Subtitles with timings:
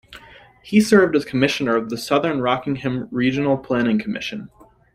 [0.63, 4.49] He served as commissioner of the Southern Rockingham Regional Planning Commission.